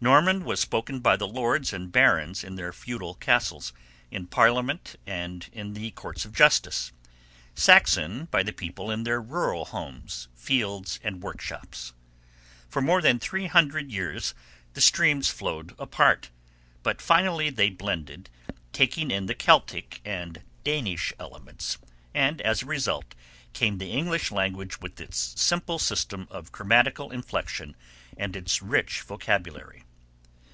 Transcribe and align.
Norman 0.00 0.44
was 0.44 0.60
spoken 0.60 1.00
by 1.00 1.16
the 1.16 1.26
lords 1.26 1.72
and 1.72 1.90
barons 1.90 2.44
in 2.44 2.54
their 2.54 2.72
feudal 2.72 3.14
castles, 3.14 3.72
in 4.12 4.24
parliament 4.28 4.94
and 5.08 5.48
in 5.52 5.72
the 5.74 5.90
courts 5.90 6.24
of 6.24 6.32
justice. 6.32 6.92
Saxon 7.56 8.26
by 8.26 8.44
the 8.44 8.52
people 8.52 8.92
in 8.92 9.02
their 9.02 9.20
rural 9.20 9.64
homes, 9.64 10.28
fields 10.36 11.00
and 11.02 11.20
workshops. 11.20 11.94
For 12.68 12.80
more 12.80 13.02
than 13.02 13.18
three 13.18 13.46
hundred 13.48 13.90
years 13.90 14.34
the 14.74 14.80
streams 14.80 15.30
flowed 15.30 15.74
apart, 15.80 16.30
but 16.84 17.02
finally 17.02 17.50
they 17.50 17.68
blended, 17.68 18.30
taking 18.72 19.10
in 19.10 19.26
the 19.26 19.34
Celtic 19.34 20.00
and 20.04 20.44
Danish 20.62 21.12
elements, 21.18 21.76
and 22.14 22.40
as 22.42 22.62
a 22.62 22.66
result 22.66 23.16
came 23.52 23.78
the 23.78 23.86
present 23.86 23.98
English 23.98 24.30
language 24.30 24.80
with 24.80 25.00
its 25.00 25.18
simple 25.34 25.80
system 25.80 26.28
of 26.30 26.52
grammatical 26.52 27.10
inflection 27.10 27.74
and 28.16 28.36
its 28.36 28.62
rich 28.62 29.00
vocabulary. 29.00 29.82